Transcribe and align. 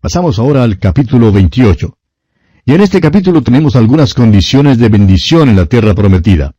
Pasamos 0.00 0.38
ahora 0.38 0.62
al 0.62 0.78
capítulo 0.78 1.30
28. 1.30 1.94
Y 2.64 2.72
en 2.72 2.80
este 2.80 3.02
capítulo 3.02 3.42
tenemos 3.42 3.76
algunas 3.76 4.14
condiciones 4.14 4.78
de 4.78 4.88
bendición 4.88 5.50
en 5.50 5.56
la 5.56 5.66
tierra 5.66 5.94
prometida. 5.94 6.54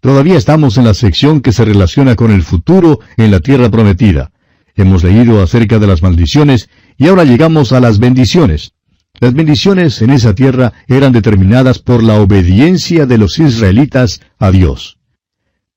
Todavía 0.00 0.36
estamos 0.36 0.76
en 0.76 0.86
la 0.86 0.94
sección 0.94 1.40
que 1.40 1.52
se 1.52 1.64
relaciona 1.64 2.16
con 2.16 2.32
el 2.32 2.42
futuro 2.42 2.98
en 3.16 3.30
la 3.30 3.38
tierra 3.38 3.70
prometida. 3.70 4.32
Hemos 4.74 5.04
leído 5.04 5.40
acerca 5.40 5.78
de 5.78 5.86
las 5.86 6.02
maldiciones 6.02 6.68
y 6.98 7.06
ahora 7.06 7.22
llegamos 7.22 7.70
a 7.70 7.78
las 7.78 8.00
bendiciones. 8.00 8.72
Las 9.20 9.34
bendiciones 9.34 10.02
en 10.02 10.10
esa 10.10 10.34
tierra 10.34 10.72
eran 10.88 11.12
determinadas 11.12 11.78
por 11.78 12.02
la 12.02 12.20
obediencia 12.20 13.06
de 13.06 13.18
los 13.18 13.38
israelitas 13.38 14.20
a 14.40 14.50
Dios. 14.50 14.98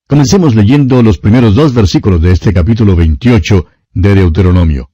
Comencemos 0.07 0.55
leyendo 0.55 1.03
los 1.03 1.19
primeros 1.19 1.53
dos 1.53 1.75
versículos 1.75 2.23
de 2.23 2.31
este 2.31 2.53
capítulo 2.53 2.95
28 2.95 3.67
de 3.93 4.15
Deuteronomio. 4.15 4.89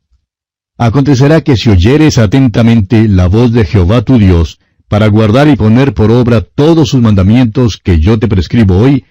Acontecerá 0.82 1.42
que 1.42 1.58
si 1.58 1.70
oyeres 1.70 2.18
atentamente 2.18 3.10
la 3.10 3.28
voz 3.28 3.52
de 3.52 3.66
Jehová 3.66 4.02
tu 4.04 4.18
Dios, 4.18 4.60
para 4.88 5.08
guardar 5.08 5.50
y 5.50 5.58
poner 5.58 5.94
por 5.94 6.10
obra 6.10 6.40
todos 6.40 6.88
sus 6.88 7.02
mandamientos 7.02 7.76
que 7.84 8.00
yo 8.00 8.18
te 8.18 8.30
prescribo 8.30 8.78
hoy, 8.78 9.04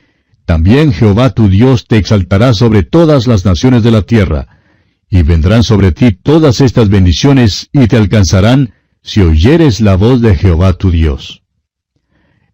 también 0.46 0.94
Jehová 0.94 1.28
tu 1.34 1.50
Dios 1.50 1.86
te 1.86 1.98
exaltará 1.98 2.54
sobre 2.54 2.84
todas 2.84 3.26
las 3.26 3.44
naciones 3.44 3.82
de 3.82 3.90
la 3.90 4.00
tierra, 4.00 4.48
y 5.10 5.22
vendrán 5.22 5.62
sobre 5.62 5.92
ti 5.92 6.12
todas 6.12 6.62
estas 6.62 6.88
bendiciones 6.88 7.68
y 7.70 7.86
te 7.86 7.98
alcanzarán 7.98 8.72
si 9.02 9.20
oyeres 9.20 9.82
la 9.82 9.94
voz 9.94 10.22
de 10.22 10.36
Jehová 10.36 10.72
tu 10.72 10.90
Dios. 10.90 11.42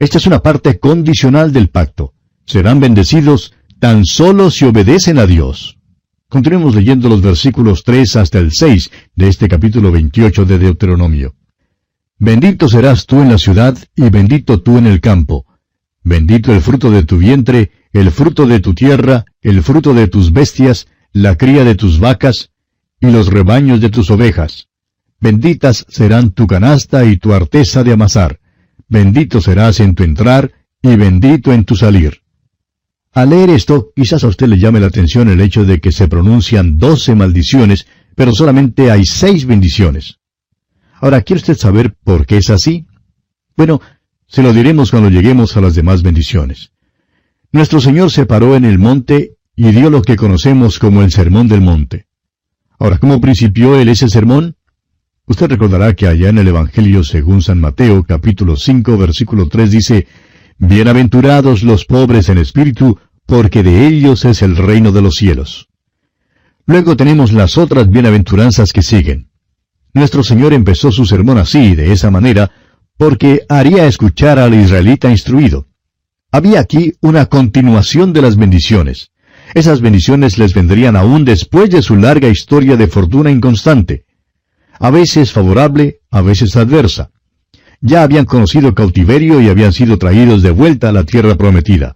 Esta 0.00 0.18
es 0.18 0.26
una 0.26 0.40
parte 0.40 0.80
condicional 0.80 1.52
del 1.52 1.68
pacto. 1.68 2.14
Serán 2.46 2.80
bendecidos 2.80 3.54
tan 3.78 4.06
solo 4.06 4.50
si 4.50 4.64
obedecen 4.64 5.20
a 5.20 5.26
Dios. 5.26 5.78
Continuemos 6.28 6.74
leyendo 6.74 7.08
los 7.08 7.22
versículos 7.22 7.84
3 7.84 8.16
hasta 8.16 8.38
el 8.38 8.50
6 8.52 8.90
de 9.14 9.28
este 9.28 9.48
capítulo 9.48 9.92
28 9.92 10.44
de 10.44 10.58
Deuteronomio. 10.58 11.34
Bendito 12.18 12.68
serás 12.68 13.06
tú 13.06 13.20
en 13.20 13.28
la 13.28 13.38
ciudad 13.38 13.76
y 13.94 14.08
bendito 14.08 14.60
tú 14.60 14.78
en 14.78 14.86
el 14.86 15.00
campo. 15.00 15.46
Bendito 16.02 16.52
el 16.52 16.60
fruto 16.60 16.90
de 16.90 17.04
tu 17.04 17.18
vientre, 17.18 17.70
el 17.92 18.10
fruto 18.10 18.46
de 18.46 18.60
tu 18.60 18.74
tierra, 18.74 19.24
el 19.42 19.62
fruto 19.62 19.94
de 19.94 20.08
tus 20.08 20.32
bestias, 20.32 20.86
la 21.12 21.36
cría 21.36 21.64
de 21.64 21.74
tus 21.74 22.00
vacas 22.00 22.50
y 23.00 23.10
los 23.10 23.28
rebaños 23.28 23.80
de 23.80 23.90
tus 23.90 24.10
ovejas. 24.10 24.68
Benditas 25.20 25.86
serán 25.88 26.32
tu 26.32 26.46
canasta 26.46 27.04
y 27.04 27.16
tu 27.16 27.32
arteza 27.32 27.84
de 27.84 27.92
amasar. 27.92 28.40
Bendito 28.88 29.40
serás 29.40 29.80
en 29.80 29.94
tu 29.94 30.02
entrar 30.02 30.52
y 30.82 30.96
bendito 30.96 31.52
en 31.52 31.64
tu 31.64 31.76
salir. 31.76 32.23
Al 33.14 33.30
leer 33.30 33.50
esto, 33.50 33.92
quizás 33.94 34.24
a 34.24 34.26
usted 34.26 34.48
le 34.48 34.58
llame 34.58 34.80
la 34.80 34.88
atención 34.88 35.28
el 35.28 35.40
hecho 35.40 35.64
de 35.64 35.80
que 35.80 35.92
se 35.92 36.08
pronuncian 36.08 36.78
doce 36.78 37.14
maldiciones, 37.14 37.86
pero 38.16 38.32
solamente 38.32 38.90
hay 38.90 39.06
seis 39.06 39.46
bendiciones. 39.46 40.18
Ahora, 41.00 41.22
¿quiere 41.22 41.38
usted 41.38 41.56
saber 41.56 41.94
por 42.02 42.26
qué 42.26 42.38
es 42.38 42.50
así? 42.50 42.86
Bueno, 43.56 43.80
se 44.26 44.42
lo 44.42 44.52
diremos 44.52 44.90
cuando 44.90 45.10
lleguemos 45.10 45.56
a 45.56 45.60
las 45.60 45.76
demás 45.76 46.02
bendiciones. 46.02 46.72
Nuestro 47.52 47.80
Señor 47.80 48.10
se 48.10 48.26
paró 48.26 48.56
en 48.56 48.64
el 48.64 48.80
monte 48.80 49.36
y 49.54 49.70
dio 49.70 49.90
lo 49.90 50.02
que 50.02 50.16
conocemos 50.16 50.80
como 50.80 51.02
el 51.02 51.12
Sermón 51.12 51.46
del 51.46 51.60
Monte. 51.60 52.08
Ahora, 52.80 52.98
¿cómo 52.98 53.20
principió 53.20 53.78
él 53.78 53.88
ese 53.90 54.08
sermón? 54.08 54.56
Usted 55.26 55.48
recordará 55.48 55.94
que 55.94 56.08
allá 56.08 56.30
en 56.30 56.38
el 56.38 56.48
Evangelio 56.48 57.04
según 57.04 57.42
San 57.42 57.60
Mateo 57.60 58.02
capítulo 58.02 58.56
5 58.56 58.98
versículo 58.98 59.48
3 59.48 59.70
dice, 59.70 60.08
Bienaventurados 60.58 61.62
los 61.62 61.84
pobres 61.84 62.28
en 62.28 62.38
espíritu, 62.38 62.98
porque 63.26 63.62
de 63.62 63.86
ellos 63.86 64.24
es 64.24 64.42
el 64.42 64.56
reino 64.56 64.92
de 64.92 65.02
los 65.02 65.14
cielos. 65.14 65.68
Luego 66.66 66.96
tenemos 66.96 67.32
las 67.32 67.58
otras 67.58 67.90
bienaventuranzas 67.90 68.72
que 68.72 68.82
siguen. 68.82 69.28
Nuestro 69.92 70.22
Señor 70.22 70.52
empezó 70.52 70.90
su 70.90 71.04
sermón 71.04 71.38
así, 71.38 71.74
de 71.74 71.92
esa 71.92 72.10
manera, 72.10 72.50
porque 72.96 73.42
haría 73.48 73.86
escuchar 73.86 74.38
al 74.38 74.54
israelita 74.54 75.10
instruido. 75.10 75.66
Había 76.32 76.60
aquí 76.60 76.94
una 77.00 77.26
continuación 77.26 78.12
de 78.12 78.22
las 78.22 78.36
bendiciones. 78.36 79.10
Esas 79.54 79.80
bendiciones 79.80 80.38
les 80.38 80.54
vendrían 80.54 80.96
aún 80.96 81.24
después 81.24 81.70
de 81.70 81.82
su 81.82 81.96
larga 81.96 82.28
historia 82.28 82.76
de 82.76 82.88
fortuna 82.88 83.30
inconstante. 83.30 84.04
A 84.80 84.90
veces 84.90 85.30
favorable, 85.30 86.00
a 86.10 86.22
veces 86.22 86.56
adversa. 86.56 87.10
Ya 87.80 88.02
habían 88.02 88.24
conocido 88.24 88.74
cautiverio 88.74 89.40
y 89.40 89.48
habían 89.48 89.72
sido 89.72 89.98
traídos 89.98 90.42
de 90.42 90.50
vuelta 90.50 90.88
a 90.88 90.92
la 90.92 91.04
tierra 91.04 91.36
prometida. 91.36 91.94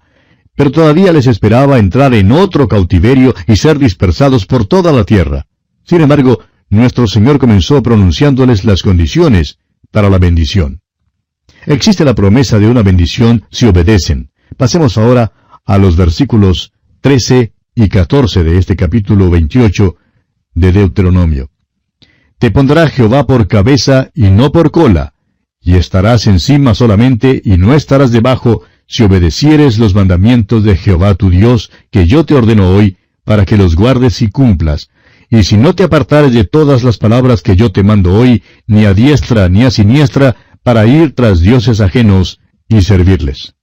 Pero 0.58 0.72
todavía 0.72 1.12
les 1.12 1.28
esperaba 1.28 1.78
entrar 1.78 2.12
en 2.14 2.32
otro 2.32 2.66
cautiverio 2.66 3.32
y 3.46 3.54
ser 3.54 3.78
dispersados 3.78 4.44
por 4.44 4.66
toda 4.66 4.90
la 4.90 5.04
tierra. 5.04 5.46
Sin 5.84 6.00
embargo, 6.00 6.40
nuestro 6.68 7.06
Señor 7.06 7.38
comenzó 7.38 7.80
pronunciándoles 7.80 8.64
las 8.64 8.82
condiciones 8.82 9.60
para 9.92 10.10
la 10.10 10.18
bendición. 10.18 10.80
Existe 11.64 12.04
la 12.04 12.16
promesa 12.16 12.58
de 12.58 12.66
una 12.66 12.82
bendición 12.82 13.44
si 13.52 13.66
obedecen. 13.66 14.32
Pasemos 14.56 14.98
ahora 14.98 15.30
a 15.64 15.78
los 15.78 15.94
versículos 15.94 16.72
13 17.02 17.52
y 17.76 17.88
14 17.88 18.42
de 18.42 18.58
este 18.58 18.74
capítulo 18.74 19.30
28 19.30 19.94
de 20.54 20.72
Deuteronomio. 20.72 21.50
Te 22.40 22.50
pondrá 22.50 22.88
Jehová 22.88 23.28
por 23.28 23.46
cabeza 23.46 24.10
y 24.12 24.22
no 24.22 24.50
por 24.50 24.72
cola, 24.72 25.14
y 25.60 25.76
estarás 25.76 26.26
encima 26.26 26.74
solamente 26.74 27.40
y 27.44 27.58
no 27.58 27.74
estarás 27.74 28.10
debajo, 28.10 28.64
si 28.88 29.04
obedecieres 29.04 29.78
los 29.78 29.94
mandamientos 29.94 30.64
de 30.64 30.76
Jehová 30.76 31.14
tu 31.14 31.30
Dios, 31.30 31.70
que 31.90 32.06
yo 32.06 32.24
te 32.24 32.34
ordeno 32.34 32.70
hoy, 32.70 32.96
para 33.22 33.44
que 33.44 33.58
los 33.58 33.76
guardes 33.76 34.22
y 34.22 34.30
cumplas, 34.30 34.88
y 35.30 35.42
si 35.42 35.58
no 35.58 35.74
te 35.74 35.84
apartares 35.84 36.32
de 36.32 36.44
todas 36.44 36.82
las 36.82 36.96
palabras 36.96 37.42
que 37.42 37.54
yo 37.54 37.70
te 37.70 37.82
mando 37.82 38.14
hoy, 38.14 38.42
ni 38.66 38.86
a 38.86 38.94
diestra 38.94 39.50
ni 39.50 39.64
a 39.64 39.70
siniestra, 39.70 40.36
para 40.62 40.86
ir 40.86 41.14
tras 41.14 41.40
dioses 41.40 41.80
ajenos 41.80 42.40
y 42.66 42.80
servirles. 42.80 43.54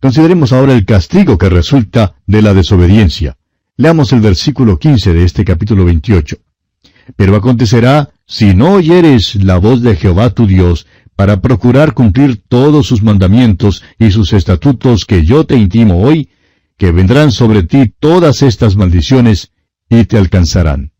Consideremos 0.00 0.52
ahora 0.52 0.72
el 0.72 0.84
castigo 0.84 1.36
que 1.36 1.48
resulta 1.48 2.14
de 2.26 2.42
la 2.42 2.54
desobediencia. 2.54 3.36
Leamos 3.76 4.12
el 4.12 4.20
versículo 4.20 4.78
15 4.78 5.12
de 5.12 5.24
este 5.24 5.44
capítulo 5.44 5.84
28. 5.84 6.36
Pero 7.16 7.34
acontecerá, 7.36 8.10
si 8.26 8.54
no 8.54 8.74
oyeres 8.74 9.34
la 9.34 9.58
voz 9.58 9.82
de 9.82 9.96
Jehová 9.96 10.30
tu 10.30 10.46
Dios, 10.46 10.86
para 11.20 11.42
procurar 11.42 11.92
cumplir 11.92 12.40
todos 12.48 12.86
sus 12.86 13.02
mandamientos 13.02 13.84
y 13.98 14.10
sus 14.10 14.32
estatutos 14.32 15.04
que 15.04 15.22
yo 15.22 15.44
te 15.44 15.54
intimo 15.54 16.00
hoy, 16.00 16.30
que 16.78 16.92
vendrán 16.92 17.30
sobre 17.30 17.62
ti 17.62 17.92
todas 18.00 18.40
estas 18.40 18.74
maldiciones 18.74 19.52
y 19.90 20.06
te 20.06 20.16
alcanzarán. 20.16 20.92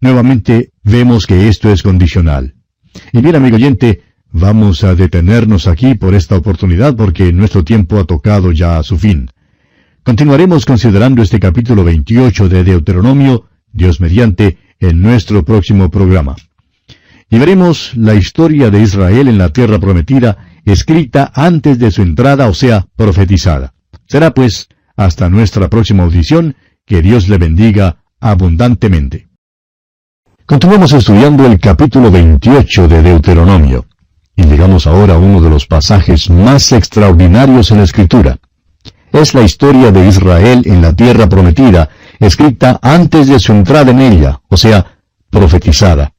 Nuevamente 0.00 0.70
vemos 0.84 1.26
que 1.26 1.48
esto 1.48 1.72
es 1.72 1.82
condicional. 1.82 2.54
Y 3.12 3.20
bien, 3.20 3.34
amigo 3.34 3.56
oyente, 3.56 4.02
vamos 4.30 4.84
a 4.84 4.94
detenernos 4.94 5.66
aquí 5.66 5.96
por 5.96 6.14
esta 6.14 6.36
oportunidad 6.36 6.94
porque 6.94 7.32
nuestro 7.32 7.64
tiempo 7.64 7.98
ha 7.98 8.04
tocado 8.04 8.52
ya 8.52 8.78
a 8.78 8.84
su 8.84 8.96
fin. 8.96 9.28
Continuaremos 10.04 10.66
considerando 10.66 11.20
este 11.20 11.40
capítulo 11.40 11.82
28 11.82 12.48
de 12.48 12.62
Deuteronomio, 12.62 13.48
Dios 13.72 14.00
mediante, 14.00 14.56
en 14.78 15.02
nuestro 15.02 15.44
próximo 15.44 15.90
programa. 15.90 16.36
Y 17.30 17.38
veremos 17.38 17.92
la 17.94 18.14
historia 18.14 18.70
de 18.70 18.80
Israel 18.80 19.28
en 19.28 19.36
la 19.36 19.50
tierra 19.50 19.78
prometida, 19.78 20.38
escrita 20.64 21.30
antes 21.34 21.78
de 21.78 21.90
su 21.90 22.02
entrada, 22.02 22.48
o 22.48 22.54
sea, 22.54 22.86
profetizada. 22.96 23.74
Será 24.06 24.32
pues, 24.32 24.68
hasta 24.96 25.28
nuestra 25.28 25.68
próxima 25.68 26.04
audición, 26.04 26.56
que 26.86 27.02
Dios 27.02 27.28
le 27.28 27.36
bendiga 27.36 27.98
abundantemente. 28.18 29.28
Continuamos 30.46 30.94
estudiando 30.94 31.44
el 31.44 31.60
capítulo 31.60 32.10
28 32.10 32.88
de 32.88 33.02
Deuteronomio. 33.02 33.84
Y 34.34 34.44
llegamos 34.44 34.86
ahora 34.86 35.16
a 35.16 35.18
uno 35.18 35.42
de 35.42 35.50
los 35.50 35.66
pasajes 35.66 36.30
más 36.30 36.72
extraordinarios 36.72 37.70
en 37.70 37.78
la 37.78 37.84
Escritura. 37.84 38.38
Es 39.12 39.34
la 39.34 39.42
historia 39.42 39.90
de 39.92 40.06
Israel 40.06 40.62
en 40.64 40.80
la 40.80 40.94
tierra 40.94 41.28
prometida, 41.28 41.90
escrita 42.18 42.78
antes 42.80 43.26
de 43.26 43.38
su 43.38 43.52
entrada 43.52 43.90
en 43.90 44.00
ella, 44.00 44.40
o 44.48 44.56
sea, 44.56 44.98
profetizada. 45.28 46.14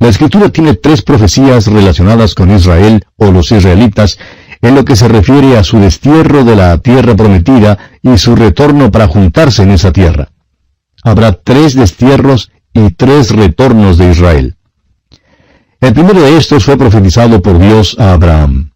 La 0.00 0.08
escritura 0.08 0.48
tiene 0.48 0.74
tres 0.74 1.02
profecías 1.02 1.66
relacionadas 1.66 2.34
con 2.34 2.50
Israel 2.50 3.04
o 3.16 3.30
los 3.30 3.52
israelitas 3.52 4.18
en 4.62 4.74
lo 4.74 4.84
que 4.84 4.96
se 4.96 5.08
refiere 5.08 5.58
a 5.58 5.62
su 5.62 5.78
destierro 5.78 6.42
de 6.42 6.56
la 6.56 6.78
tierra 6.78 7.14
prometida 7.14 7.78
y 8.02 8.16
su 8.16 8.34
retorno 8.34 8.90
para 8.90 9.08
juntarse 9.08 9.62
en 9.62 9.72
esa 9.72 9.92
tierra. 9.92 10.30
Habrá 11.02 11.32
tres 11.32 11.74
destierros 11.74 12.50
y 12.72 12.90
tres 12.92 13.30
retornos 13.30 13.98
de 13.98 14.10
Israel. 14.10 14.56
El 15.82 15.92
primero 15.92 16.22
de 16.22 16.36
estos 16.36 16.64
fue 16.64 16.78
profetizado 16.78 17.42
por 17.42 17.58
Dios 17.58 17.94
a 17.98 18.12
Abraham. 18.14 18.70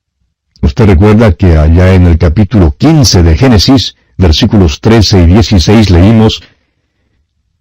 Usted 0.60 0.86
recuerda 0.86 1.32
que 1.32 1.56
allá 1.56 1.94
en 1.94 2.06
el 2.06 2.18
capítulo 2.18 2.74
15 2.76 3.22
de 3.22 3.36
Génesis, 3.36 3.96
versículos 4.18 4.80
13 4.82 5.22
y 5.22 5.26
16 5.26 5.90
leímos, 5.90 6.42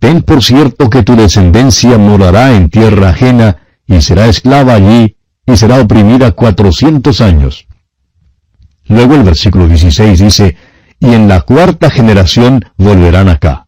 Ten 0.03 0.21
por 0.21 0.43
cierto 0.43 0.89
que 0.89 1.01
tu 1.01 1.15
descendencia 1.15 1.97
morará 1.97 2.57
en 2.57 2.69
tierra 2.69 3.11
ajena, 3.11 3.59
y 3.87 4.01
será 4.01 4.27
esclava 4.27 4.73
allí, 4.73 5.15
y 5.45 5.55
será 5.55 5.79
oprimida 5.79 6.33
cuatrocientos 6.33 7.21
años. 7.21 7.67
Luego 8.89 9.15
el 9.15 9.23
versículo 9.23 9.65
16 9.65 10.19
dice, 10.19 10.57
Y 10.99 11.13
en 11.13 11.29
la 11.29 11.39
cuarta 11.39 11.89
generación 11.89 12.65
volverán 12.75 13.29
acá. 13.29 13.67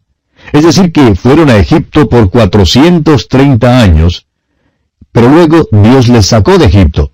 Es 0.52 0.66
decir, 0.66 0.92
que 0.92 1.16
fueron 1.16 1.50
a 1.50 1.56
Egipto 1.56 2.10
por 2.10 2.30
cuatrocientos 2.30 3.30
treinta 3.30 3.80
años, 3.80 4.28
Pero 5.14 5.30
luego 5.30 5.70
Dios 5.72 6.10
les 6.10 6.26
sacó 6.26 6.58
de 6.58 6.66
Egipto. 6.66 7.14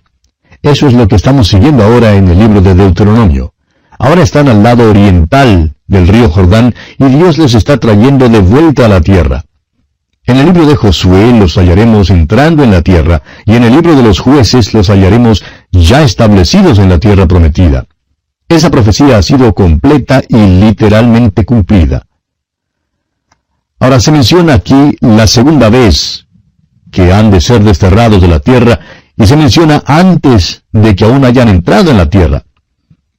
Eso 0.62 0.88
es 0.88 0.94
lo 0.94 1.06
que 1.06 1.14
estamos 1.14 1.46
siguiendo 1.46 1.84
ahora 1.84 2.16
en 2.16 2.26
el 2.26 2.40
libro 2.40 2.60
de 2.60 2.74
Deuteronomio. 2.74 3.54
Ahora 4.00 4.24
están 4.24 4.48
al 4.48 4.64
lado 4.64 4.90
oriental 4.90 5.76
del 5.92 6.08
río 6.08 6.30
Jordán 6.30 6.74
y 6.98 7.04
Dios 7.04 7.38
les 7.38 7.54
está 7.54 7.76
trayendo 7.76 8.28
de 8.28 8.40
vuelta 8.40 8.86
a 8.86 8.88
la 8.88 9.00
tierra. 9.00 9.44
En 10.24 10.38
el 10.38 10.46
libro 10.46 10.66
de 10.66 10.74
Josué 10.74 11.32
los 11.38 11.56
hallaremos 11.56 12.08
entrando 12.10 12.64
en 12.64 12.70
la 12.70 12.82
tierra, 12.82 13.22
y 13.44 13.54
en 13.56 13.64
el 13.64 13.72
libro 13.72 13.94
de 13.94 14.02
los 14.02 14.18
jueces 14.18 14.72
los 14.72 14.88
hallaremos 14.88 15.44
ya 15.70 16.02
establecidos 16.02 16.78
en 16.78 16.88
la 16.88 16.98
tierra 16.98 17.26
prometida. 17.26 17.86
Esa 18.48 18.70
profecía 18.70 19.18
ha 19.18 19.22
sido 19.22 19.52
completa 19.52 20.22
y 20.28 20.36
literalmente 20.36 21.44
cumplida. 21.44 22.06
Ahora 23.78 24.00
se 24.00 24.12
menciona 24.12 24.54
aquí 24.54 24.96
la 25.00 25.26
segunda 25.26 25.68
vez 25.68 26.26
que 26.90 27.12
han 27.12 27.30
de 27.30 27.40
ser 27.40 27.62
desterrados 27.64 28.22
de 28.22 28.28
la 28.28 28.38
tierra, 28.38 28.78
y 29.16 29.26
se 29.26 29.36
menciona 29.36 29.82
antes 29.84 30.62
de 30.72 30.94
que 30.96 31.04
aún 31.04 31.24
hayan 31.24 31.48
entrado 31.48 31.90
en 31.90 31.98
la 31.98 32.08
tierra. 32.08 32.44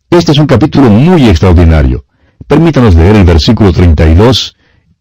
Este 0.09 0.31
es 0.31 0.37
un 0.37 0.47
capítulo 0.47 0.89
muy 0.89 1.27
extraordinario. 1.27 2.05
Permítanos 2.47 2.95
leer 2.95 3.15
el 3.15 3.25
versículo 3.25 3.71
32 3.71 4.55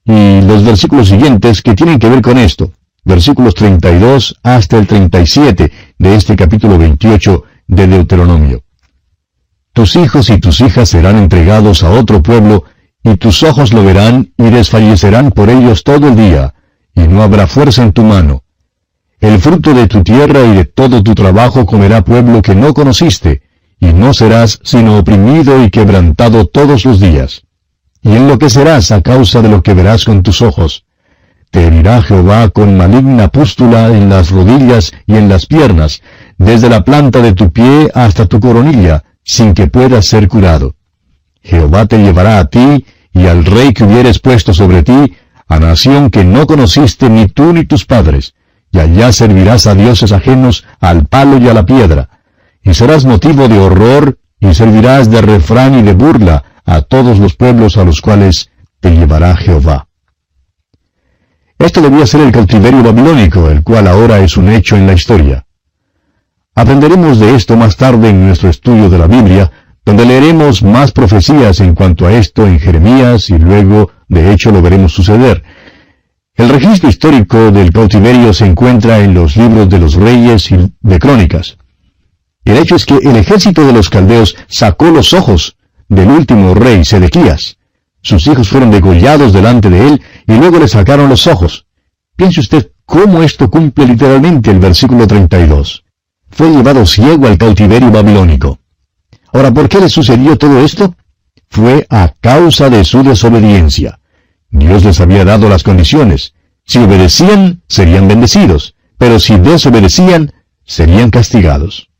y 0.05 0.41
los 0.43 0.65
versículos 0.65 1.09
siguientes 1.09 1.63
que 1.63 1.75
tienen 1.75 1.99
que 1.99 2.09
ver 2.09 2.23
con 2.23 2.39
esto. 2.39 2.73
Versículos 3.05 3.55
32 3.55 4.39
hasta 4.43 4.79
el 4.79 4.87
37 4.87 5.73
de 5.99 6.15
este 6.15 6.37
capítulo 6.37 6.79
28 6.79 7.45
de 7.67 7.87
Deuteronomio. 7.87 8.63
Tus 9.73 9.97
hijos 9.97 10.29
y 10.31 10.39
tus 10.39 10.61
hijas 10.61 10.91
serán 10.91 11.17
entregados 11.17 11.83
a 11.83 11.91
otro 11.91 12.23
pueblo, 12.23 12.65
y 13.03 13.17
tus 13.17 13.43
ojos 13.43 13.73
lo 13.73 13.83
verán 13.85 14.33
y 14.37 14.45
desfallecerán 14.45 15.33
por 15.33 15.49
ellos 15.51 15.83
todo 15.83 16.09
el 16.09 16.17
día, 16.17 16.55
y 16.95 17.09
no 17.09 17.23
habrá 17.23 17.47
fuerza 17.47 17.83
en 17.83 17.93
tu 17.93 18.05
mano. 18.05 18.45
El 19.19 19.41
fruto 19.41 19.73
de 19.73 19.89
tu 19.89 20.03
tierra 20.03 20.41
y 20.45 20.55
de 20.55 20.65
todo 20.67 21.03
tu 21.03 21.15
trabajo 21.15 21.65
comerá 21.65 22.05
pueblo 22.05 22.43
que 22.43 22.55
no 22.55 22.75
conociste, 22.75 23.43
y 23.83 23.93
no 23.93 24.15
serás 24.15 24.61
sino 24.63 24.97
oprimido 24.97 25.63
y 25.65 25.69
quebrantado 25.69 26.47
todos 26.47 26.85
los 26.85 27.01
días 27.01 27.43
y 28.01 28.15
enloquecerás 28.15 28.93
a 28.93 29.03
causa 29.03 29.43
de 29.43 29.49
lo 29.49 29.63
que 29.63 29.75
verás 29.75 30.05
con 30.05 30.23
tus 30.23 30.41
ojos. 30.41 30.85
Te 31.51 31.67
herirá 31.67 32.01
Jehová 32.01 32.49
con 32.51 32.77
maligna 32.77 33.29
pústula 33.29 33.89
en 33.89 34.09
las 34.09 34.31
rodillas 34.31 34.93
y 35.07 35.17
en 35.17 35.29
las 35.29 35.47
piernas, 35.47 36.01
desde 36.39 36.69
la 36.69 36.85
planta 36.85 37.21
de 37.21 37.33
tu 37.33 37.53
pie 37.53 37.91
hasta 37.93 38.27
tu 38.27 38.39
coronilla, 38.39 39.03
sin 39.25 39.53
que 39.53 39.67
puedas 39.67 40.07
ser 40.07 40.29
curado. 40.29 40.77
Jehová 41.43 41.87
te 41.87 41.99
llevará 41.99 42.39
a 42.39 42.47
ti 42.47 42.87
y 43.13 43.27
al 43.27 43.45
rey 43.45 43.73
que 43.73 43.85
hubieres 43.85 44.21
puesto 44.21 44.55
sobre 44.55 44.83
ti, 44.83 45.15
a 45.49 45.59
nación 45.59 46.11
que 46.11 46.25
no 46.25 46.47
conociste 46.47 47.11
ni 47.11 47.27
tú 47.27 47.53
ni 47.53 47.67
tus 47.67 47.85
padres, 47.85 48.35
y 48.71 48.79
allá 48.79 49.13
servirás 49.13 49.67
a 49.67 49.75
dioses 49.75 50.13
ajenos, 50.13 50.65
al 50.81 51.07
palo 51.07 51.39
y 51.39 51.49
a 51.49 51.55
la 51.55 51.67
piedra, 51.67 52.09
y 52.63 52.75
serás 52.75 53.05
motivo 53.05 53.49
de 53.49 53.59
horror, 53.59 54.19
y 54.41 54.55
servirás 54.55 55.11
de 55.11 55.21
refrán 55.21 55.79
y 55.79 55.83
de 55.83 55.95
burla, 55.95 56.45
a 56.65 56.83
todos 56.83 57.19
los 57.19 57.35
pueblos 57.35 57.77
a 57.77 57.85
los 57.85 58.01
cuales 58.01 58.51
te 58.81 58.91
llevará 58.91 59.37
Jehová. 59.37 59.89
Esto 61.59 61.81
debía 61.81 62.07
ser 62.07 62.23
el 62.23 62.33
cautiverio 62.33 62.83
babilónico, 62.83 63.49
el 63.49 63.63
cual 63.63 63.87
ahora 63.87 64.19
es 64.19 64.37
un 64.37 64.49
hecho 64.49 64.77
en 64.77 64.87
la 64.87 64.95
historia. 64.95 65.47
Aprenderemos 66.55 67.19
de 67.19 67.35
esto 67.35 67.57
más 67.57 67.77
tarde 67.77 68.11
en 68.11 68.27
nuestro 68.27 68.51
estudio 68.51 68.91
de 68.91 68.99
la 68.99 69.07
Biblia, 69.07 69.51
donde 69.85 70.05
leeremos 70.05 70.63
más 70.63 70.93
profecías 70.93 71.61
en 71.61 71.75
cuanto 71.75 72.07
a 72.07 72.13
esto 72.13 72.47
en 72.47 72.59
Jeremías 72.59 73.31
y 73.31 73.39
luego, 73.39 73.91
de 74.09 74.33
hecho, 74.33 74.51
lo 74.51 74.61
veremos 74.61 74.93
suceder. 74.93 75.43
El 76.35 76.49
registro 76.49 76.89
histórico 76.89 77.51
del 77.51 77.73
cautiverio 77.73 78.33
se 78.33 78.47
encuentra 78.47 78.99
en 78.99 79.15
los 79.15 79.37
libros 79.37 79.69
de 79.69 79.79
los 79.79 79.95
reyes 79.95 80.51
y 80.51 80.73
de 80.81 80.99
crónicas. 80.99 81.59
El 82.45 82.57
hecho 82.57 82.77
es 82.77 82.87
que 82.87 82.97
el 82.97 83.17
ejército 83.17 83.65
de 83.65 83.73
los 83.73 83.89
caldeos 83.89 84.37
sacó 84.49 84.87
los 84.87 85.13
ojos 85.13 85.57
del 85.89 86.09
último 86.09 86.55
rey 86.55 86.85
Sedequías. 86.85 87.59
Sus 88.01 88.27
hijos 88.27 88.49
fueron 88.49 88.71
degollados 88.71 89.33
delante 89.33 89.71
de 89.71 89.89
él 89.89 90.03
y 90.27 90.35
luego 90.35 90.59
le 90.59 90.67
sacaron 90.67 91.09
los 91.09 91.27
ojos. 91.27 91.67
Piense 92.17 92.41
usted 92.41 92.73
cómo 92.85 93.23
esto 93.23 93.49
cumple 93.49 93.87
literalmente 93.87 94.51
el 94.51 94.59
versículo 94.59 95.07
32. 95.07 95.85
Fue 96.31 96.51
llevado 96.51 96.85
ciego 96.85 97.27
al 97.27 97.39
cautiverio 97.39 97.91
babilónico. 97.91 98.59
Ahora, 99.33 99.53
¿por 99.53 99.69
qué 99.69 99.79
le 99.79 99.89
sucedió 99.89 100.37
todo 100.37 100.65
esto? 100.65 100.95
Fue 101.49 101.87
a 101.91 102.13
causa 102.21 102.69
de 102.71 102.85
su 102.85 103.03
desobediencia. 103.03 104.01
Dios 104.51 104.85
les 104.85 105.01
había 105.01 105.25
dado 105.25 105.49
las 105.49 105.63
condiciones. 105.63 106.35
Si 106.65 106.79
obedecían, 106.79 107.63
serían 107.69 108.09
bendecidos, 108.09 108.75
pero 108.99 109.19
si 109.21 109.39
desobedecían, 109.39 110.33
serían 110.65 111.11
castigados. 111.11 111.92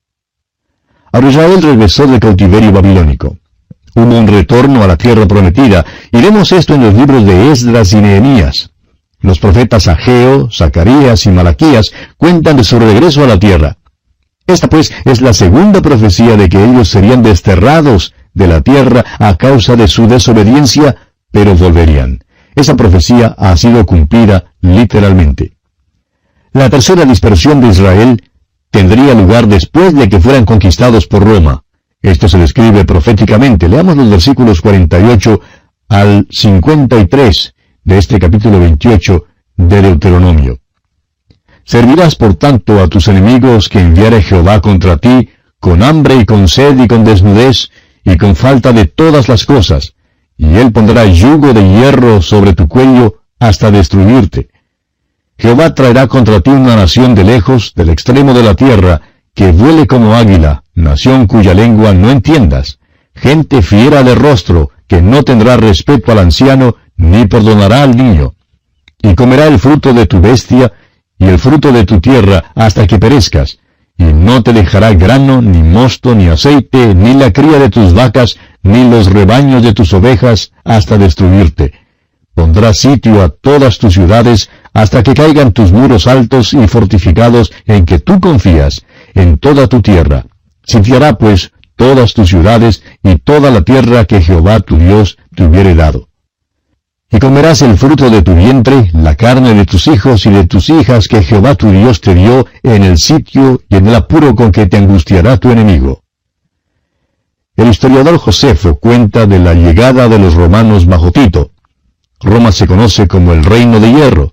Ahora 1.13 1.29
Israel 1.29 1.63
regresó 1.63 2.07
del 2.07 2.21
cautiverio 2.21 2.73
babilónico. 2.73 3.37
Hubo 3.95 4.19
un 4.19 4.27
retorno 4.27 4.83
a 4.83 4.87
la 4.87 4.97
tierra 4.97 5.27
prometida, 5.27 5.85
y 6.11 6.21
vemos 6.23 6.51
esto 6.53 6.75
en 6.75 6.83
los 6.85 6.95
libros 6.95 7.27
de 7.27 7.53
Esdras 7.53 7.93
y 7.93 7.97
Nehemías. 7.97 8.71
Los 9.21 9.39
profetas 9.39 9.87
Ageo, 9.87 10.51
Zacarías 10.51 11.27
y 11.27 11.31
Malaquías 11.31 11.93
cuentan 12.17 12.57
de 12.57 12.65
su 12.65 12.79
regreso 12.79 13.23
a 13.23 13.27
la 13.27 13.39
tierra. 13.39 13.77
Esta 14.47 14.69
pues 14.69 14.93
es 15.05 15.21
la 15.21 15.35
segunda 15.35 15.83
profecía 15.83 16.37
de 16.37 16.49
que 16.49 16.65
ellos 16.65 16.89
serían 16.89 17.23
desterrados 17.23 18.15
de 18.33 18.49
la 18.49 18.63
tierra 18.63 19.05
a 19.19 19.37
causa 19.37 19.77
de 19.77 19.89
su 19.89 20.09
desobediencia, 20.09 20.97
pero 21.31 21.55
volverían. 21.55 22.25
Esa 22.55 22.75
profecía 22.75 23.35
ha 23.39 23.57
sido 23.57 23.85
cumplida 23.87 24.53
literalmente. 24.61 25.53
La 26.53 26.69
tercera 26.69 27.05
dispersión 27.05 27.61
de 27.61 27.69
Israel 27.69 28.23
tendría 28.73 29.15
lugar 29.15 29.47
después 29.47 29.95
de 29.95 30.09
que 30.09 30.19
fueran 30.19 30.45
conquistados 30.45 31.07
por 31.07 31.23
Roma. 31.23 31.63
Esto 32.01 32.29
se 32.29 32.39
describe 32.39 32.85
proféticamente. 32.85 33.69
Leamos 33.69 33.97
los 33.97 34.11
versículos 34.11 34.61
48 34.61 35.41
al 35.89 36.27
53 36.29 37.55
de 37.85 37.99
este 37.99 38.19
capítulo 38.19 38.59
28 38.59 39.25
de 39.57 39.83
Deuteronomio. 39.83 40.59
Servirás 41.65 42.17
por 42.17 42.35
tanto 42.35 42.83
a 42.83 42.89
tus 42.89 43.07
enemigos 43.09 43.69
que 43.69 43.79
enviare 43.79 44.23
Jehová 44.23 44.61
contra 44.61 44.97
ti, 44.97 45.29
con 45.61 45.83
hambre 45.83 46.17
y 46.17 46.25
con 46.25 46.49
sed 46.49 46.77
y 46.83 46.89
con 46.89 47.05
desnudez, 47.05 47.71
y 48.05 48.17
con 48.17 48.35
falta 48.35 48.73
de 48.73 48.87
todas 48.87 49.29
las 49.29 49.45
cosas, 49.45 49.95
y 50.37 50.47
él 50.57 50.73
pondrá 50.73 51.05
yugo 51.05 51.53
de 51.53 51.63
hierro 51.63 52.21
sobre 52.21 52.55
tu 52.55 52.67
cuello 52.67 53.21
hasta 53.39 53.71
destruirte. 53.71 54.49
Jehová 55.43 55.75
traerá 55.75 56.07
contra 56.07 56.39
ti 56.39 56.51
una 56.51 56.77
nación 56.77 57.17
de 57.17 57.25
lejos, 57.25 57.73
del 57.75 57.91
extremo 57.91 58.33
de 58.33 58.45
la 58.45 58.55
tierra, 58.55 59.01
que 59.35 59.51
vuele 59.51 59.89
como 59.89 60.15
águila, 60.15 60.63
nación 60.77 61.27
cuya 61.27 61.53
lengua 61.53 61.93
no 61.93 62.13
entiendas, 62.13 62.79
gente 63.13 63.61
fiera 63.61 64.05
de 64.05 64.15
rostro, 64.15 64.71
que 64.87 65.03
no 65.03 65.25
tendrá 65.25 65.57
respeto 65.57 66.13
al 66.13 66.21
anciano, 66.21 66.77
ni 66.97 67.27
perdonará 67.27 67.83
al 67.83 67.97
niño. 67.97 68.35
Y 69.03 69.17
comerá 69.17 69.49
el 69.49 69.59
fruto 69.59 69.93
de 69.93 70.07
tu 70.07 70.21
bestia, 70.21 70.73
y 71.19 71.25
el 71.25 71.41
fruto 71.41 71.73
de 71.73 71.87
tu 71.87 71.99
tierra, 72.01 72.53
hasta 72.55 72.87
que 72.87 73.01
perezcas, 73.01 73.59
y 73.99 74.05
no 74.05 74.45
te 74.45 74.53
dejará 74.53 74.95
grano, 74.95 75.43
ni 75.43 75.61
mosto, 75.61 76.15
ni 76.15 76.29
aceite, 76.29 76.95
ni 76.95 77.15
la 77.15 77.33
cría 77.33 77.59
de 77.59 77.69
tus 77.69 77.95
vacas, 77.95 78.37
ni 78.63 78.89
los 78.89 79.07
rebaños 79.07 79.65
de 79.65 79.73
tus 79.73 79.93
ovejas, 79.93 80.53
hasta 80.63 80.99
destruirte. 80.99 81.73
Pondrá 82.35 82.73
sitio 82.73 83.23
a 83.23 83.29
todas 83.29 83.79
tus 83.79 83.93
ciudades, 83.93 84.49
hasta 84.73 85.03
que 85.03 85.15
caigan 85.15 85.53
tus 85.53 85.73
muros 85.73 86.07
altos 86.07 86.55
y 86.55 86.67
fortificados 86.67 87.53
en 87.67 87.85
que 87.85 87.99
tú 87.99 88.21
confías, 88.21 88.85
en 89.15 89.39
toda 89.39 89.67
tu 89.67 89.83
tierra. 89.83 90.27
Sitiará 90.65 91.19
pues 91.19 91.53
todas 91.77 92.15
tus 92.15 92.29
ciudades 92.29 92.83
y 93.03 93.17
toda 93.17 93.51
la 93.51 93.63
tierra 93.63 94.05
que 94.05 94.23
Jehová 94.23 94.61
tu 94.61 94.77
Dios 94.77 95.19
te 95.35 95.45
hubiere 95.45 95.75
dado. 95.75 96.09
Y 97.11 97.19
comerás 97.19 97.61
el 97.61 97.77
fruto 97.77 98.09
de 98.09 98.23
tu 98.23 98.35
vientre, 98.35 98.91
la 98.95 99.17
carne 99.17 99.53
de 99.53 99.67
tus 99.67 99.87
hijos 99.87 100.25
y 100.25 100.31
de 100.31 100.47
tus 100.47 100.71
hijas 100.71 101.09
que 101.09 101.23
Jehová 101.23 101.55
tu 101.55 101.71
Dios 101.71 102.01
te 102.01 102.15
dio 102.15 102.47
en 102.63 102.85
el 102.85 102.97
sitio 102.97 103.61
y 103.69 103.77
en 103.77 103.89
el 103.89 103.95
apuro 103.95 104.35
con 104.35 104.51
que 104.51 104.67
te 104.67 104.79
angustiará 104.79 105.37
tu 105.37 105.51
enemigo. 105.51 106.03
El 107.55 107.69
historiador 107.69 108.17
Josefo 108.17 108.77
cuenta 108.77 109.27
de 109.27 109.39
la 109.39 109.53
llegada 109.53 110.09
de 110.09 110.19
los 110.19 110.33
romanos 110.33 110.87
bajo 110.87 111.13
Tito. 111.13 111.51
Roma 112.19 112.51
se 112.51 112.67
conoce 112.67 113.07
como 113.07 113.35
el 113.35 113.45
reino 113.45 113.79
de 113.79 113.93
hierro. 113.93 114.33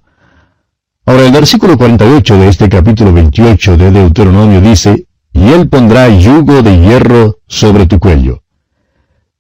Ahora 1.10 1.26
el 1.26 1.32
versículo 1.32 1.76
48 1.76 2.38
de 2.38 2.50
este 2.50 2.70
capítulo 2.70 3.12
28 3.12 3.78
de 3.78 3.90
Deuteronomio 3.90 4.62
dice, 4.62 5.08
y 5.34 5.50
él 5.50 5.68
pondrá 5.68 6.08
yugo 6.08 6.62
de 6.62 6.80
hierro 6.80 7.40
sobre 7.48 7.88
tu 7.88 7.98
cuello. 7.98 8.44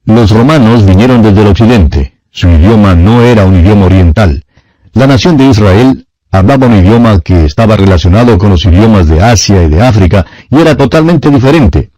Los 0.03 0.31
romanos 0.31 0.83
vinieron 0.83 1.21
desde 1.21 1.41
el 1.43 1.47
occidente. 1.49 2.21
Su 2.31 2.49
idioma 2.49 2.95
no 2.95 3.21
era 3.21 3.45
un 3.45 3.59
idioma 3.59 3.85
oriental. 3.85 4.43
La 4.93 5.05
nación 5.05 5.38
de 5.38 5.45
Israel 5.45 6.07
hablaba 6.31 6.65
un 6.65 6.73
idioma 6.73 7.19
que 7.19 7.45
estaba 7.45 7.77
relacionado 7.77 8.39
con 8.39 8.49
los 8.49 8.65
idiomas 8.65 9.07
de 9.07 9.21
Asia 9.21 9.61
y 9.61 9.69
de 9.69 9.83
África 9.83 10.25
y 10.49 10.57
era 10.57 10.75
totalmente 10.75 11.29
diferente. 11.29 11.91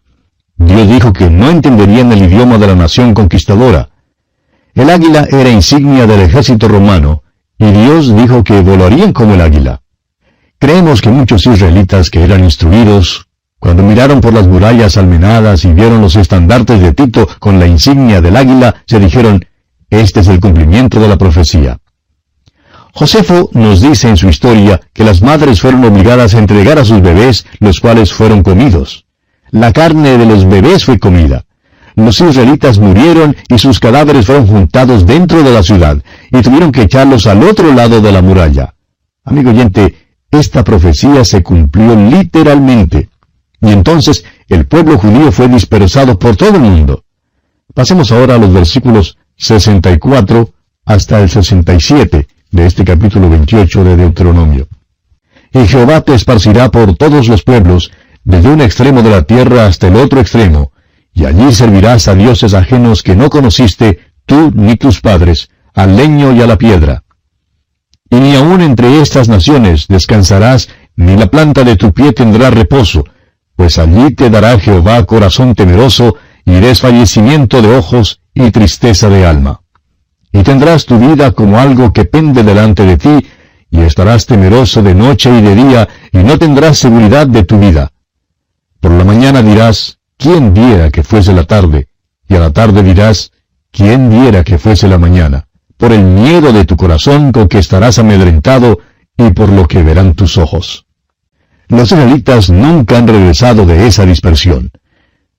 Dios 0.58 0.86
dijo 0.90 1.14
que 1.14 1.30
no 1.30 1.50
entenderían 1.50 2.12
el 2.12 2.24
idioma 2.24 2.58
de 2.58 2.68
la 2.68 2.76
nación 2.76 3.14
conquistadora. 3.14 3.90
El 4.74 4.90
águila 4.90 5.26
era 5.32 5.50
insignia 5.50 6.06
del 6.08 6.20
ejército 6.20 6.68
romano, 6.68 7.24
y 7.62 7.72
Dios 7.72 8.16
dijo 8.16 8.44
que 8.44 8.60
volarían 8.62 9.14
como 9.14 9.36
el 9.36 9.42
águila. 9.42 9.84
Creemos 10.58 11.00
que 11.00 11.12
muchos 11.12 11.46
israelitas 11.46 12.10
que 12.10 12.24
eran 12.24 12.44
instruidos, 12.44 13.28
cuando 13.60 13.84
miraron 13.84 14.20
por 14.20 14.34
las 14.34 14.48
murallas 14.48 14.98
almenadas 14.98 15.64
y 15.64 15.72
vieron 15.72 16.02
los 16.02 16.16
estandartes 16.16 16.82
de 16.82 16.94
Tito 16.94 17.28
con 17.38 17.60
la 17.60 17.68
insignia 17.68 18.20
del 18.20 18.36
águila, 18.36 18.78
se 18.88 19.00
dijeron, 19.00 19.46
este 19.92 20.22
es 20.22 20.28
el 20.28 20.40
cumplimiento 20.40 21.00
de 21.00 21.08
la 21.08 21.20
profecía. 21.20 21.78
Josefo 22.94 23.52
nos 23.54 23.80
dice 23.80 24.10
en 24.10 24.18
su 24.18 24.28
historia 24.28 24.82
que 24.92 25.04
las 25.04 25.22
madres 25.22 25.62
fueron 25.62 25.84
obligadas 25.84 26.34
a 26.34 26.40
entregar 26.40 26.80
a 26.80 26.86
sus 26.86 27.00
bebés, 27.00 27.46
los 27.60 27.80
cuales 27.80 28.12
fueron 28.12 28.42
comidos. 28.42 29.06
La 29.52 29.72
carne 29.72 30.18
de 30.18 30.26
los 30.26 30.50
bebés 30.50 30.84
fue 30.84 30.98
comida. 30.98 31.46
Los 32.02 32.20
israelitas 32.20 32.80
murieron 32.80 33.36
y 33.48 33.60
sus 33.60 33.80
cadáveres 33.80 34.26
fueron 34.26 34.48
juntados 34.48 35.06
dentro 35.06 35.44
de 35.44 35.54
la 35.54 35.62
ciudad 35.62 36.02
y 36.32 36.42
tuvieron 36.42 36.72
que 36.72 36.82
echarlos 36.82 37.28
al 37.28 37.44
otro 37.44 37.72
lado 37.74 38.02
de 38.02 38.12
la 38.12 38.24
muralla. 38.24 38.74
Amigo 39.24 39.52
oyente, 39.52 39.96
esta 40.32 40.64
profecía 40.64 41.24
se 41.24 41.44
cumplió 41.44 41.96
literalmente. 41.96 43.10
Y 43.62 43.72
entonces 43.72 44.26
el 44.48 44.66
pueblo 44.66 44.98
judío 44.98 45.32
fue 45.32 45.48
dispersado 45.48 46.18
por 46.18 46.36
todo 46.36 46.56
el 46.56 46.62
mundo. 46.62 47.04
Pasemos 47.76 48.12
ahora 48.12 48.36
a 48.36 48.40
los 48.40 48.52
versículos 48.52 49.20
64 49.38 50.50
hasta 50.86 51.22
el 51.22 51.30
67 51.30 52.28
de 52.50 52.66
este 52.66 52.84
capítulo 52.84 53.30
28 53.30 53.84
de 53.84 53.98
Deuteronomio. 53.98 54.68
Y 55.54 55.68
Jehová 55.68 56.02
te 56.02 56.16
esparcirá 56.16 56.72
por 56.72 56.96
todos 56.96 57.28
los 57.28 57.44
pueblos, 57.44 57.92
desde 58.24 58.50
un 58.50 58.62
extremo 58.62 59.04
de 59.04 59.12
la 59.12 59.22
tierra 59.22 59.68
hasta 59.68 59.88
el 59.88 59.98
otro 59.98 60.20
extremo, 60.20 60.72
y 61.14 61.26
allí 61.26 61.52
servirás 61.52 62.08
a 62.08 62.16
dioses 62.16 62.54
ajenos 62.54 63.04
que 63.04 63.16
no 63.16 63.30
conociste, 63.30 64.00
tú 64.26 64.52
ni 64.54 64.76
tus 64.76 65.02
padres, 65.02 65.50
al 65.74 65.96
leño 65.96 66.34
y 66.34 66.42
a 66.42 66.48
la 66.48 66.58
piedra. 66.58 67.04
Y 68.10 68.18
ni 68.18 68.36
aun 68.36 68.62
entre 68.62 69.02
estas 69.02 69.30
naciones 69.30 69.88
descansarás, 69.88 70.70
ni 70.96 71.16
la 71.16 71.28
planta 71.28 71.64
de 71.64 71.76
tu 71.76 71.94
pie 71.94 72.14
tendrá 72.14 72.50
reposo, 72.50 73.06
pues 73.56 73.78
allí 73.78 74.14
te 74.14 74.30
dará 74.30 74.60
Jehová 74.60 75.06
corazón 75.06 75.56
temeroso, 75.56 76.16
y 76.46 76.54
desfallecimiento 76.54 77.62
de 77.62 77.76
ojos, 77.76 78.22
y 78.34 78.50
tristeza 78.52 79.10
de 79.10 79.26
alma 79.26 79.62
y 80.32 80.44
tendrás 80.44 80.86
tu 80.86 80.98
vida 80.98 81.32
como 81.32 81.60
algo 81.60 81.92
que 81.92 82.06
pende 82.06 82.44
delante 82.44 82.86
de 82.86 82.98
ti, 82.98 83.28
y 83.70 83.82
estarás 83.82 84.26
temeroso 84.26 84.82
de 84.82 84.96
noche 84.96 85.30
y 85.38 85.42
de 85.42 85.56
día, 85.56 85.90
y 86.12 86.20
no 86.20 86.38
tendrás 86.38 86.78
seguridad 86.78 87.28
de 87.28 87.44
tu 87.44 87.60
vida. 87.60 87.92
Por 88.80 88.92
la 88.92 89.04
mañana 89.04 89.42
dirás, 89.42 90.00
¿quién 90.22 90.54
diera 90.54 90.92
que 90.92 91.04
fuese 91.04 91.34
la 91.34 91.46
tarde? 91.46 91.88
Y 92.30 92.36
a 92.36 92.40
la 92.40 92.52
tarde 92.52 92.84
dirás, 92.84 93.32
¿quién 93.72 94.10
diera 94.10 94.44
que 94.44 94.60
fuese 94.60 94.88
la 94.88 95.00
mañana? 95.00 95.48
Por 95.78 95.92
el 95.92 96.04
miedo 96.04 96.54
de 96.54 96.64
tu 96.64 96.78
corazón 96.78 97.32
con 97.32 97.48
que 97.48 97.58
estarás 97.58 97.98
amedrentado, 97.98 98.80
y 99.18 99.32
por 99.32 99.50
lo 99.50 99.68
que 99.68 99.84
verán 99.84 100.14
tus 100.14 100.38
ojos. 100.38 100.86
Los 101.68 101.92
israelitas 101.92 102.50
nunca 102.50 102.98
han 102.98 103.08
regresado 103.08 103.66
de 103.66 103.88
esa 103.88 104.06
dispersión. 104.06 104.72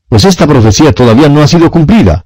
Pues 0.08 0.24
esta 0.24 0.46
profecía 0.46 0.92
todavía 0.92 1.28
no 1.28 1.42
ha 1.42 1.46
sido 1.46 1.70
cumplida. 1.70 2.24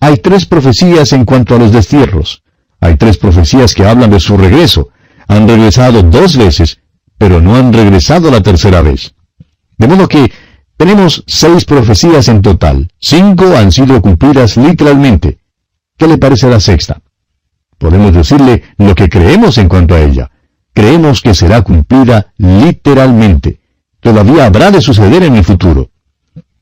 Hay 0.00 0.18
tres 0.18 0.46
profecías 0.46 1.12
en 1.12 1.24
cuanto 1.24 1.56
a 1.56 1.58
los 1.58 1.72
destierros. 1.72 2.42
Hay 2.80 2.96
tres 2.96 3.16
profecías 3.16 3.74
que 3.74 3.86
hablan 3.86 4.10
de 4.10 4.20
su 4.20 4.36
regreso. 4.36 4.90
Han 5.28 5.48
regresado 5.48 6.02
dos 6.02 6.36
veces, 6.36 6.78
pero 7.18 7.40
no 7.40 7.56
han 7.56 7.72
regresado 7.72 8.30
la 8.30 8.42
tercera 8.42 8.82
vez. 8.82 9.14
De 9.78 9.88
modo 9.88 10.08
que 10.08 10.30
tenemos 10.76 11.24
seis 11.26 11.64
profecías 11.64 12.28
en 12.28 12.42
total. 12.42 12.88
Cinco 13.00 13.56
han 13.56 13.72
sido 13.72 14.00
cumplidas 14.02 14.56
literalmente. 14.56 15.38
¿Qué 15.96 16.06
le 16.06 16.18
parece 16.18 16.50
la 16.50 16.60
sexta? 16.60 17.00
Podemos 17.78 18.12
decirle 18.12 18.62
lo 18.76 18.94
que 18.94 19.08
creemos 19.08 19.56
en 19.58 19.68
cuanto 19.68 19.94
a 19.94 20.00
ella. 20.00 20.30
Creemos 20.74 21.22
que 21.22 21.34
será 21.34 21.62
cumplida 21.62 22.32
literalmente. 22.36 23.60
Todavía 24.00 24.46
habrá 24.46 24.70
de 24.70 24.82
suceder 24.82 25.22
en 25.22 25.36
el 25.36 25.44
futuro. 25.44 25.90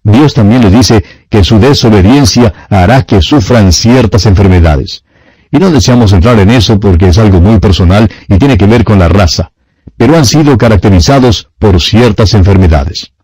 Dios 0.05 0.35
también 0.35 0.63
le 0.63 0.71
dice 0.71 1.03
que 1.29 1.43
su 1.43 1.59
desobediencia 1.59 2.53
hará 2.71 3.03
que 3.03 3.21
sufran 3.21 3.73
ciertas 3.73 4.27
enfermedades. 4.27 5.03
Y 5.51 5.59
no 5.59 5.71
deseamos 5.71 6.13
entrar 6.13 6.39
en 6.39 6.51
eso 6.51 6.79
porque 6.79 7.09
es 7.09 7.19
algo 7.19 7.41
muy 7.41 7.59
personal 7.59 8.11
y 8.29 8.39
tiene 8.39 8.57
que 8.57 8.67
ver 8.67 8.85
con 8.85 8.99
la 8.99 9.09
raza, 9.09 9.53
pero 9.97 10.17
han 10.17 10.27
sido 10.27 10.59
caracterizados 10.59 11.51
por 11.59 11.81
ciertas 11.81 12.35
enfermedades. 12.35 13.15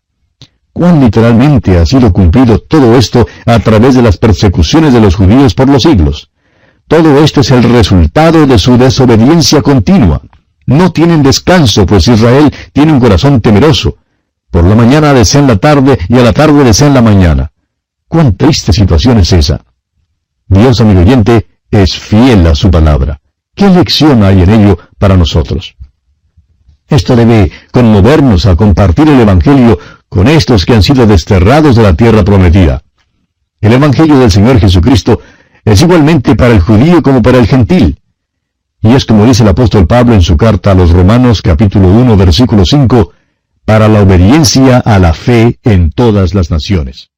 ¿Cuán 0.81 0.99
literalmente 0.99 1.77
ha 1.77 1.85
sido 1.85 2.11
cumplido 2.11 2.57
todo 2.57 2.97
esto 2.97 3.27
a 3.45 3.59
través 3.59 3.93
de 3.93 4.01
las 4.01 4.17
persecuciones 4.17 4.91
de 4.91 4.99
los 4.99 5.13
judíos 5.13 5.53
por 5.53 5.69
los 5.69 5.83
siglos? 5.83 6.31
Todo 6.87 7.23
esto 7.23 7.41
es 7.41 7.51
el 7.51 7.61
resultado 7.61 8.47
de 8.47 8.57
su 8.57 8.79
desobediencia 8.79 9.61
continua. 9.61 10.23
No 10.65 10.91
tienen 10.91 11.21
descanso, 11.21 11.85
pues 11.85 12.07
Israel 12.07 12.51
tiene 12.73 12.93
un 12.93 12.99
corazón 12.99 13.41
temeroso, 13.41 13.97
por 14.49 14.63
la 14.63 14.73
mañana 14.73 15.13
desean 15.13 15.45
la 15.45 15.57
tarde 15.57 15.99
y 16.09 16.17
a 16.17 16.23
la 16.23 16.33
tarde 16.33 16.63
desean 16.63 16.95
la 16.95 17.03
mañana. 17.03 17.51
Cuán 18.07 18.35
triste 18.35 18.73
situación 18.73 19.19
es 19.19 19.33
esa. 19.33 19.61
Dios, 20.47 20.81
amigo 20.81 21.01
oyente, 21.01 21.45
es 21.69 21.93
fiel 21.93 22.47
a 22.47 22.55
su 22.55 22.71
palabra. 22.71 23.21
¿Qué 23.53 23.69
lección 23.69 24.23
hay 24.23 24.41
en 24.41 24.49
ello 24.49 24.79
para 24.97 25.15
nosotros? 25.15 25.75
Esto 26.91 27.15
debe 27.15 27.49
conmovernos 27.71 28.45
a 28.45 28.57
compartir 28.57 29.07
el 29.07 29.21
Evangelio 29.21 29.79
con 30.11 30.27
estos 30.27 30.65
que 30.65 30.73
han 30.73 30.83
sido 30.83 31.07
desterrados 31.07 31.77
de 31.77 31.83
la 31.83 31.93
tierra 31.93 32.25
prometida. 32.25 32.83
El 33.61 33.71
Evangelio 33.71 34.19
del 34.19 34.29
Señor 34.29 34.59
Jesucristo 34.59 35.21
es 35.63 35.81
igualmente 35.81 36.35
para 36.35 36.53
el 36.53 36.59
judío 36.59 37.01
como 37.01 37.21
para 37.21 37.37
el 37.37 37.47
gentil. 37.47 37.97
Y 38.81 38.89
es 38.93 39.05
como 39.05 39.25
dice 39.25 39.43
el 39.43 39.49
apóstol 39.49 39.87
Pablo 39.87 40.13
en 40.13 40.21
su 40.21 40.35
carta 40.35 40.71
a 40.71 40.75
los 40.75 40.91
Romanos 40.91 41.41
capítulo 41.41 41.87
1 41.87 42.17
versículo 42.17 42.65
5, 42.65 43.13
para 43.63 43.87
la 43.87 44.01
obediencia 44.01 44.79
a 44.79 44.99
la 44.99 45.13
fe 45.13 45.59
en 45.63 45.91
todas 45.91 46.33
las 46.33 46.51
naciones. 46.51 47.10